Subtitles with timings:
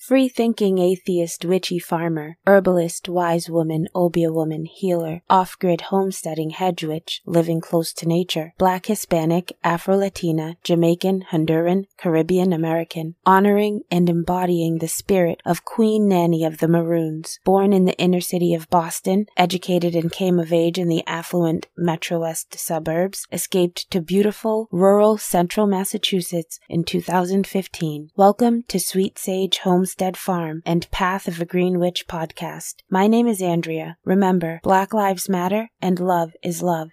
[0.00, 6.82] Free thinking atheist witchy farmer, herbalist wise woman obeah woman healer, off grid homesteading hedge
[6.82, 14.08] witch living close to nature, black Hispanic, Afro Latina, Jamaican, Honduran, Caribbean American, honoring and
[14.08, 18.70] embodying the spirit of Queen Nanny of the Maroons, born in the inner city of
[18.70, 24.66] Boston, educated and came of age in the affluent Metro West suburbs, escaped to beautiful
[24.72, 28.08] rural central Massachusetts in 2015.
[28.16, 29.58] Welcome to Sweet Sage
[29.90, 32.76] Homestead Farm and Path of a Green Witch podcast.
[32.88, 33.96] My name is Andrea.
[34.04, 36.90] Remember, Black Lives Matter and love is love.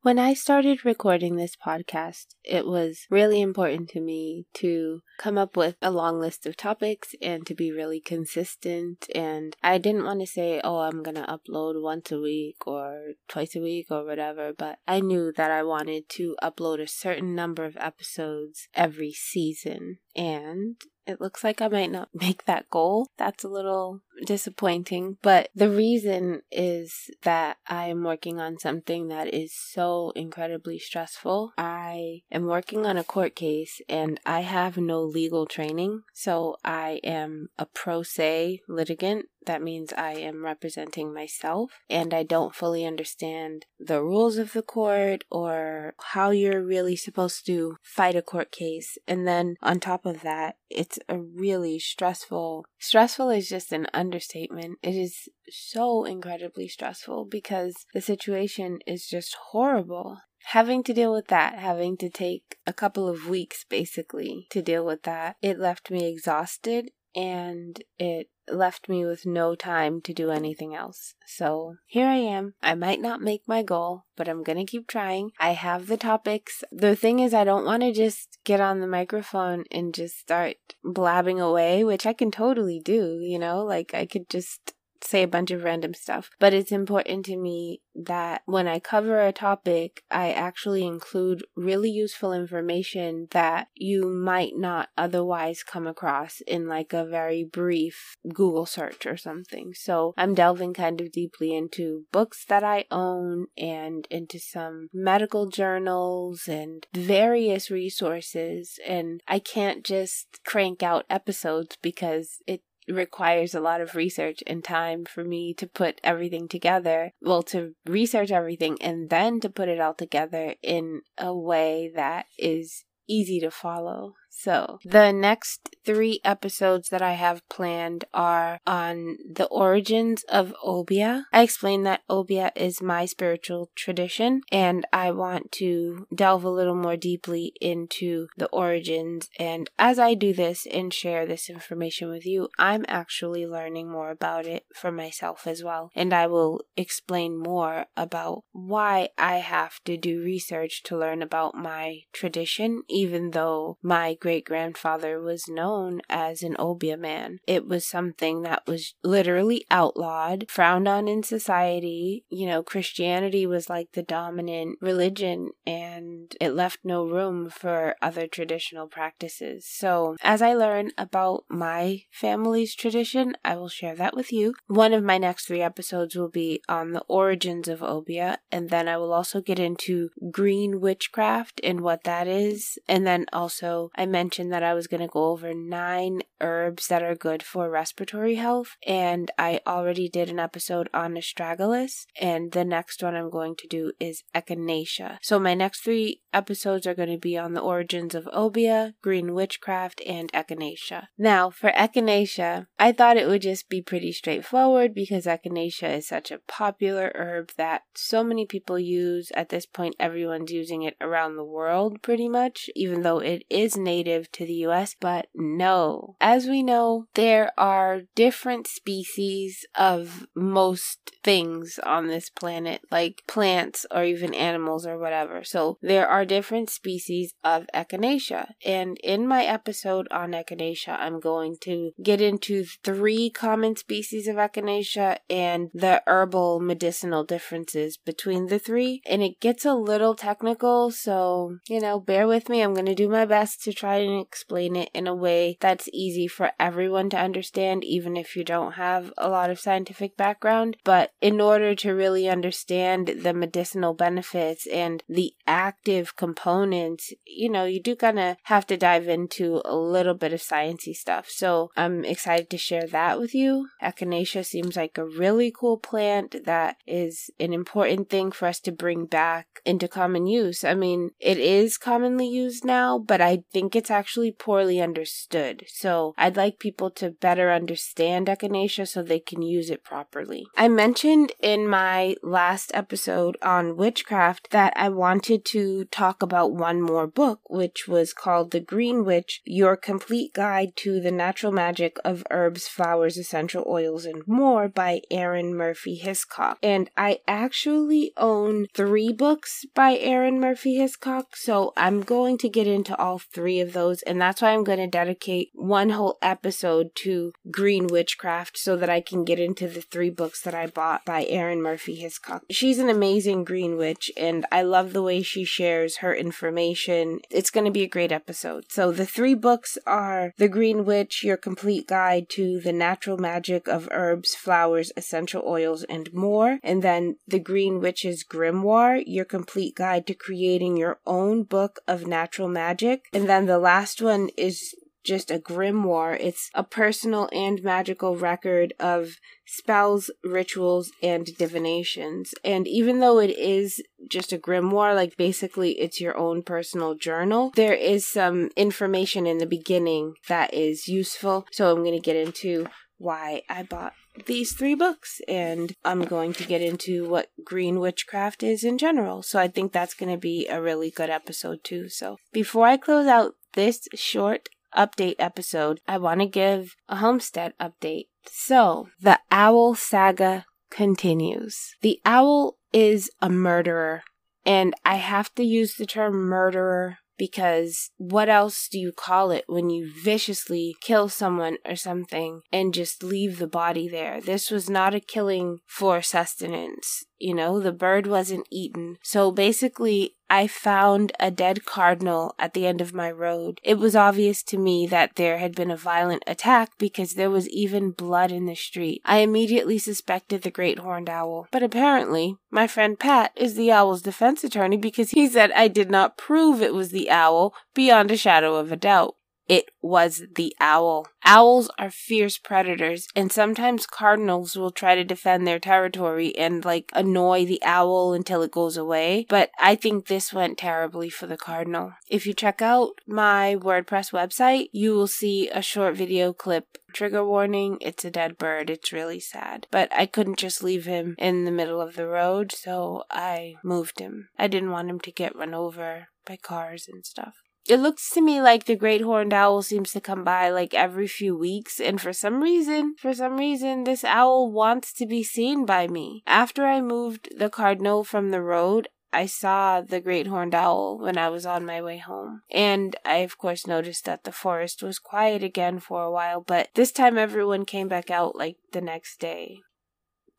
[0.00, 5.54] When I started recording this podcast, it was really important to me to come up
[5.54, 9.06] with a long list of topics and to be really consistent.
[9.14, 13.12] And I didn't want to say, oh, I'm going to upload once a week or
[13.28, 17.34] twice a week or whatever, but I knew that I wanted to upload a certain
[17.34, 19.98] number of episodes every season.
[20.16, 23.08] And it looks like I might not make that goal.
[23.18, 25.18] That's a little disappointing.
[25.22, 31.52] But the reason is that I am working on something that is so incredibly stressful.
[31.58, 36.02] I am working on a court case and I have no legal training.
[36.12, 42.22] So I am a pro se litigant that means I am representing myself and I
[42.22, 48.16] don't fully understand the rules of the court or how you're really supposed to fight
[48.16, 48.98] a court case.
[49.06, 54.78] And then on top of that, it's a really stressful, stressful is just an understatement.
[54.82, 61.28] It is so incredibly stressful because the situation is just horrible having to deal with
[61.28, 65.90] that, having to take a couple of weeks basically to deal with that, it left
[65.90, 71.14] me exhausted and it left me with no time to do anything else.
[71.26, 72.54] So here I am.
[72.62, 75.30] I might not make my goal, but I'm going to keep trying.
[75.38, 76.64] I have the topics.
[76.72, 80.56] The thing is, I don't want to just get on the microphone and just start
[80.82, 85.28] blabbing away, which I can totally do, you know, like I could just say a
[85.28, 86.30] bunch of random stuff.
[86.38, 91.90] But it's important to me that when I cover a topic, I actually include really
[91.90, 98.66] useful information that you might not otherwise come across in like a very brief Google
[98.66, 99.74] search or something.
[99.74, 105.46] So I'm delving kind of deeply into books that I own and into some medical
[105.46, 108.78] journals and various resources.
[108.86, 114.64] And I can't just crank out episodes because it requires a lot of research and
[114.64, 117.12] time for me to put everything together.
[117.20, 122.26] Well, to research everything and then to put it all together in a way that
[122.38, 124.14] is easy to follow.
[124.34, 131.26] So, the next three episodes that I have planned are on the origins of Obeah.
[131.32, 136.74] I explained that Obeah is my spiritual tradition, and I want to delve a little
[136.74, 139.28] more deeply into the origins.
[139.38, 144.10] And as I do this and share this information with you, I'm actually learning more
[144.10, 145.90] about it for myself as well.
[145.94, 151.54] And I will explain more about why I have to do research to learn about
[151.54, 157.40] my tradition, even though my great grandfather was known as an Obeah man.
[157.44, 162.24] It was something that was literally outlawed, frowned on in society.
[162.30, 168.28] You know, Christianity was like the dominant religion and it left no room for other
[168.28, 169.66] traditional practices.
[169.68, 174.54] So, as I learn about my family's tradition, I will share that with you.
[174.68, 178.86] One of my next three episodes will be on the origins of Obeah, and then
[178.86, 182.78] I will also get into green witchcraft and what that is.
[182.86, 187.02] And then also, I mentioned that I was going to go over nine herbs that
[187.02, 192.64] are good for respiratory health, and I already did an episode on astragalus, and the
[192.64, 195.18] next one I'm going to do is echinacea.
[195.22, 199.32] So my next three episodes are going to be on the origins of obeah, green
[199.32, 201.06] witchcraft, and echinacea.
[201.16, 206.30] Now, for echinacea, I thought it would just be pretty straightforward because echinacea is such
[206.30, 209.30] a popular herb that so many people use.
[209.34, 213.76] At this point, everyone's using it around the world pretty much, even though it is
[213.76, 214.94] native to the US.
[214.98, 222.82] But no, as we know, there are different species of most things on this planet,
[222.90, 225.44] like plants or even animals or whatever.
[225.44, 228.52] So there are different species of echinacea.
[228.64, 234.36] And in my episode on echinacea, I'm going to get into three common species of
[234.36, 239.02] echinacea and the herbal medicinal differences between the three.
[239.06, 242.62] And it gets a little technical, so, you know, bear with me.
[242.62, 245.56] I'm going to do my best to try try and explain it in a way
[245.60, 250.16] that's easy for everyone to understand, even if you don't have a lot of scientific
[250.16, 250.76] background.
[250.84, 257.64] But in order to really understand the medicinal benefits and the active components, you know,
[257.64, 261.26] you do kind of have to dive into a little bit of sciencey stuff.
[261.28, 263.68] So I'm excited to share that with you.
[263.82, 268.72] Echinacea seems like a really cool plant that is an important thing for us to
[268.72, 270.64] bring back into common use.
[270.64, 275.64] I mean, it is commonly used now, but I think it's actually poorly understood.
[275.68, 280.46] So I'd like people to better understand echinacea so they can use it properly.
[280.56, 286.80] I mentioned in my last episode on witchcraft that I wanted to talk about one
[286.80, 291.96] more book, which was called The Green Witch Your Complete Guide to the Natural Magic
[292.04, 296.58] of Herbs, Flowers, Essential Oils, and More by Arin Murphy Hiscock.
[296.62, 302.66] And I actually own three books by Arin Murphy Hiscock, so I'm going to get
[302.66, 306.94] into all three of those, and that's why I'm going to dedicate one whole episode
[306.96, 311.04] to Green Witchcraft so that I can get into the three books that I bought
[311.06, 312.42] by Arin Murphy Hiscock.
[312.50, 317.20] She's an amazing Green Witch, and I love the way she shares her information.
[317.30, 318.66] It's going to be a great episode.
[318.68, 323.68] So the three books are The Green Witch, Your Complete Guide to the Natural Magic
[323.68, 329.76] of Herbs, Flowers, Essential Oils, and More, and then The Green Witch's Grimoire, Your Complete
[329.76, 333.08] Guide to Creating Your Own Book of Natural Magic.
[333.12, 336.16] And then the last one is just a grimoire.
[336.18, 342.32] It's a personal and magical record of spells, rituals, and divinations.
[342.42, 347.52] And even though it is just a grimoire, like basically it's your own personal journal,
[347.54, 351.44] there is some information in the beginning that is useful.
[351.52, 353.92] So I'm going to get into why I bought
[354.26, 359.22] these three books and I'm going to get into what green witchcraft is in general.
[359.22, 361.88] So I think that's going to be a really good episode too.
[361.88, 367.54] So before I close out this short update episode, I want to give a homestead
[367.60, 368.06] update.
[368.26, 371.74] So, the owl saga continues.
[371.82, 374.02] The owl is a murderer,
[374.46, 379.44] and I have to use the term murderer because what else do you call it
[379.46, 384.20] when you viciously kill someone or something and just leave the body there?
[384.20, 387.04] This was not a killing for sustenance.
[387.18, 388.96] You know, the bird wasn't eaten.
[389.02, 393.60] So basically, I found a dead cardinal at the end of my road.
[393.62, 397.50] It was obvious to me that there had been a violent attack because there was
[397.50, 399.02] even blood in the street.
[399.04, 401.48] I immediately suspected the great horned owl.
[401.50, 405.90] But apparently, my friend Pat is the owl's defense attorney because he said I did
[405.90, 409.16] not prove it was the owl beyond a shadow of a doubt.
[409.52, 411.08] It was the owl.
[411.26, 416.90] Owls are fierce predators, and sometimes cardinals will try to defend their territory and like
[416.94, 419.26] annoy the owl until it goes away.
[419.28, 421.92] But I think this went terribly for the cardinal.
[422.08, 426.78] If you check out my WordPress website, you will see a short video clip.
[426.94, 428.70] Trigger warning, it's a dead bird.
[428.70, 429.66] It's really sad.
[429.70, 434.00] But I couldn't just leave him in the middle of the road, so I moved
[434.00, 434.30] him.
[434.38, 437.34] I didn't want him to get run over by cars and stuff
[437.68, 441.06] it looks to me like the great horned owl seems to come by like every
[441.06, 445.64] few weeks and for some reason for some reason this owl wants to be seen
[445.64, 450.54] by me after i moved the cardinal from the road I saw the great horned
[450.54, 452.42] owl when I was on my way home.
[452.50, 456.70] And I, of course, noticed that the forest was quiet again for a while, but
[456.74, 459.60] this time everyone came back out like the next day.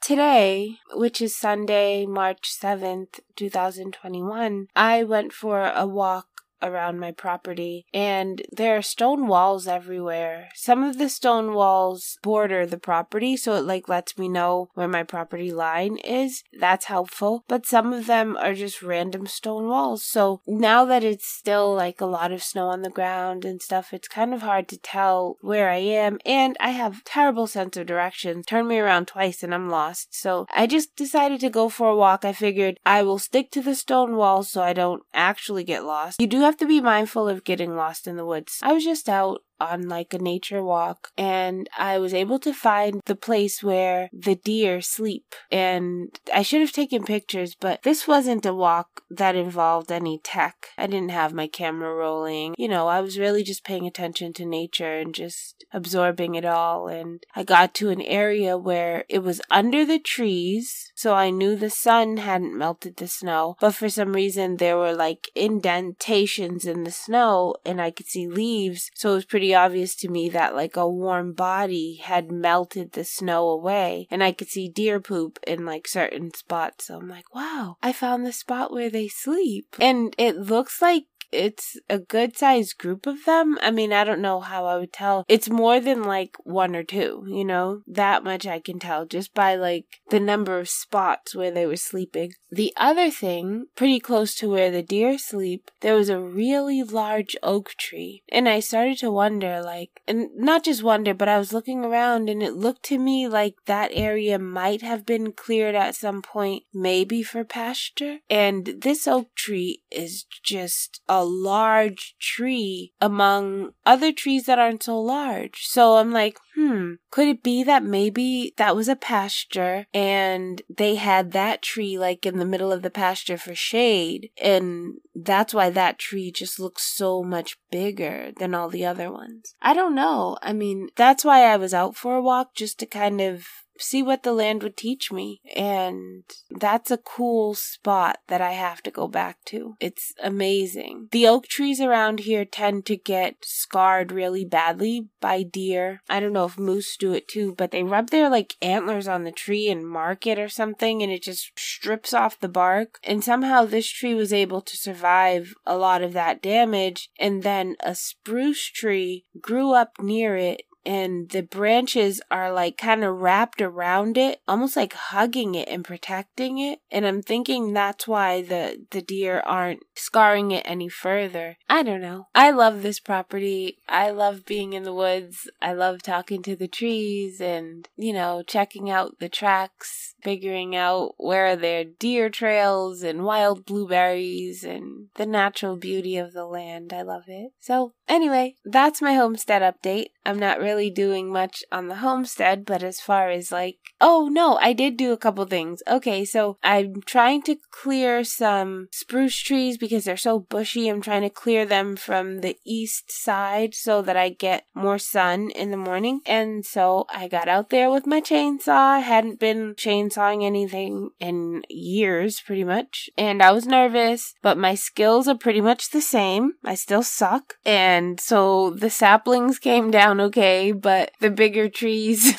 [0.02, 6.28] Today, which is Sunday, March 7th, 2021, I went for a walk
[6.64, 10.50] around my property, and there are stone walls everywhere.
[10.56, 14.88] Some of the stone walls border the property, so it like lets me know where
[14.88, 16.44] my property line is.
[16.58, 17.44] That's helpful.
[17.48, 20.04] But some of them are just random stone walls.
[20.04, 23.94] So now that it's still like a lot of snow on the ground and stuff,
[23.94, 26.20] it's kind of hard to tell where I am.
[26.26, 28.44] And I have terrible sense of direction.
[28.44, 30.14] Turn me around twice and I'm lost.
[30.14, 32.26] So I just decided to go for a walk.
[32.26, 36.22] I figured I will stick to the stone walls so I don't actually get lost.
[36.22, 38.60] You do have have to be mindful of getting lost in the woods.
[38.62, 43.02] I was just out on like a nature walk and I was able to find
[43.06, 45.36] the place where the deer sleep.
[45.52, 50.70] And I should have taken pictures, but this wasn't a walk that involved any tech.
[50.78, 52.56] I didn't have my camera rolling.
[52.58, 56.88] You know, I was really just paying attention to nature and just absorbing it all.
[56.88, 61.56] And I got to an area where it was under the trees, so I knew
[61.56, 66.84] the sun hadn't melted the snow, but for some reason there were like indentations in
[66.84, 70.56] the snow and I could see leaves, so it was pretty obvious to me that
[70.56, 75.40] like a warm body had melted the snow away and I could see deer poop
[75.46, 76.88] in like certain spots.
[76.88, 79.76] So I'm like, wow, I found the spot where they sleep.
[79.80, 83.58] And it looks like it's a good sized group of them.
[83.62, 85.26] I mean, I don't know how I would tell.
[85.28, 87.82] It's more than like one or two, you know?
[87.88, 91.76] That much I can tell just by like the number of spots where they were
[91.76, 92.34] sleeping.
[92.52, 97.36] The other thing, pretty close to where the deer sleep, there was a really large
[97.42, 98.24] oak tree.
[98.30, 102.30] And I started to wonder, like, and not just wonder, but I was looking around
[102.30, 106.64] and it looked to me like that area might have been cleared at some point,
[106.74, 108.20] maybe for pasture.
[108.30, 115.00] And this oak tree is just a large tree among other trees that aren't so
[115.00, 115.66] large.
[115.66, 120.96] So I'm like, hmm, could it be that maybe that was a pasture and they
[120.96, 125.70] had that tree like in the middle of the pasture for shade and that's why
[125.70, 129.56] that tree just looks so much bigger than all the other ones.
[129.62, 130.38] I don't know.
[130.42, 133.46] I mean, that's why I was out for a walk just to kind of
[133.84, 135.42] see what the land would teach me.
[135.56, 139.76] And that's a cool spot that I have to go back to.
[139.80, 141.10] It's amazing.
[141.12, 146.02] The oak trees around here tend to get scarred really badly by deer.
[146.10, 149.24] I don't know if moose do it too, but they rub their like antlers on
[149.24, 153.00] the tree and mark it or something and it just strips off the bark.
[153.04, 157.10] And somehow this tree was able to survive a lot of that damage.
[157.20, 163.04] And then a spruce tree grew up near it and the branches are like kind
[163.04, 166.80] of wrapped around it, almost like hugging it and protecting it.
[166.92, 171.58] And I'm thinking that's why the the deer aren't scarring it any further.
[171.70, 172.28] I don't know.
[172.36, 173.78] I love this property.
[173.88, 175.50] I love being in the woods.
[175.62, 181.14] I love talking to the trees and, you know, checking out the tracks, figuring out
[181.18, 186.94] where are deer trails and wild blueberries and the natural beauty of the land.
[186.94, 187.52] I love it.
[187.60, 190.08] So, anyway, that's my homestead update.
[190.26, 194.58] I'm not really doing much on the homestead, but as far as like, oh no,
[194.58, 195.82] I did do a couple things.
[195.88, 200.88] Okay, so I'm trying to clear some spruce trees because they're so bushy.
[200.88, 205.50] I'm trying to clear them from the east side so that I get more sun
[205.52, 206.22] in the morning.
[206.26, 208.70] And so I got out there with my chainsaw.
[208.70, 213.10] I hadn't been chainsawing anything in years, pretty much.
[213.18, 216.54] And I was nervous, but my skills are pretty much the same.
[216.64, 217.56] I still suck.
[217.66, 222.34] And so the saplings came down okay, but the bigger trees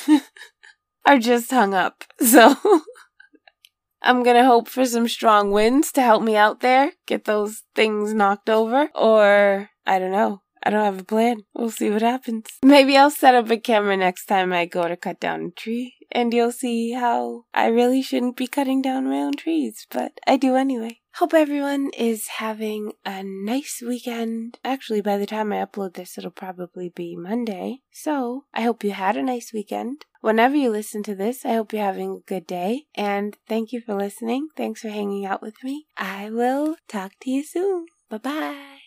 [1.07, 2.03] are just hung up.
[2.19, 2.55] So
[4.01, 8.13] I'm gonna hope for some strong winds to help me out there, get those things
[8.13, 10.41] knocked over, or I don't know.
[10.65, 11.43] I don't have a plan.
[11.53, 12.47] We'll see what happens.
[12.63, 15.93] Maybe I'll set up a camera next time I go to cut down a tree,
[16.11, 20.37] and you'll see how I really shouldn't be cutting down my own trees, but I
[20.37, 21.01] do anyway.
[21.17, 24.59] Hope everyone is having a nice weekend.
[24.65, 27.79] Actually, by the time I upload this, it'll probably be Monday.
[27.91, 30.03] So, I hope you had a nice weekend.
[30.19, 32.87] Whenever you listen to this, I hope you're having a good day.
[32.95, 34.49] And thank you for listening.
[34.57, 35.85] Thanks for hanging out with me.
[35.95, 37.85] I will talk to you soon.
[38.09, 38.84] Bye bye.